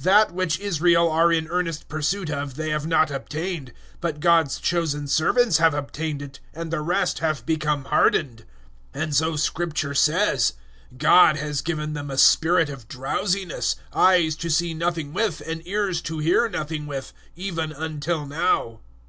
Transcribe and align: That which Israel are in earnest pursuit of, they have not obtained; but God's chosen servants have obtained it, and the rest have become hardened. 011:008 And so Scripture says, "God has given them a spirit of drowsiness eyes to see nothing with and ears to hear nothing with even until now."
That 0.00 0.30
which 0.32 0.60
Israel 0.60 1.10
are 1.10 1.32
in 1.32 1.48
earnest 1.48 1.88
pursuit 1.88 2.30
of, 2.30 2.54
they 2.54 2.70
have 2.70 2.86
not 2.86 3.10
obtained; 3.10 3.72
but 4.00 4.20
God's 4.20 4.60
chosen 4.60 5.08
servants 5.08 5.58
have 5.58 5.74
obtained 5.74 6.22
it, 6.22 6.38
and 6.54 6.70
the 6.70 6.80
rest 6.80 7.18
have 7.18 7.44
become 7.44 7.86
hardened. 7.86 8.44
011:008 8.94 9.02
And 9.02 9.16
so 9.16 9.34
Scripture 9.34 9.92
says, 9.94 10.52
"God 10.96 11.34
has 11.38 11.62
given 11.62 11.94
them 11.94 12.12
a 12.12 12.16
spirit 12.18 12.68
of 12.70 12.86
drowsiness 12.86 13.74
eyes 13.92 14.36
to 14.36 14.50
see 14.50 14.72
nothing 14.72 15.12
with 15.12 15.42
and 15.44 15.66
ears 15.66 16.00
to 16.02 16.20
hear 16.20 16.48
nothing 16.48 16.86
with 16.86 17.12
even 17.34 17.72
until 17.72 18.24
now." 18.24 18.78